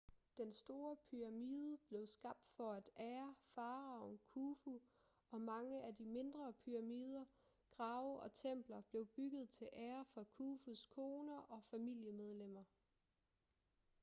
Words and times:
den 0.37 0.51
store 0.53 0.95
pyramide 0.95 1.77
blev 1.87 2.07
skabt 2.07 2.47
for 2.57 2.73
at 2.73 2.89
ære 2.99 3.35
faraoen 3.55 4.17
khufu 4.25 4.79
og 5.31 5.41
mange 5.41 5.83
af 5.83 5.95
de 5.95 6.05
mindre 6.05 6.53
pyramider 6.65 7.25
grave 7.69 8.19
og 8.21 8.33
templer 8.33 8.81
blev 8.81 9.05
bygget 9.05 9.49
til 9.49 9.69
ære 9.73 10.05
for 10.05 10.23
khufus 10.37 10.85
koner 10.85 11.39
og 11.39 11.63
familiemedlemmer 11.63 12.63